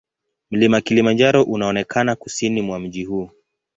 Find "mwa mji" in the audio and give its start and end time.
2.61-3.03